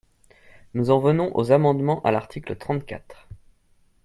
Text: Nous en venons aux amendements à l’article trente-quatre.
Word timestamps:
Nous 0.73 0.89
en 0.89 0.97
venons 0.97 1.29
aux 1.37 1.51
amendements 1.51 2.01
à 2.01 2.09
l’article 2.09 2.55
trente-quatre. 2.55 3.27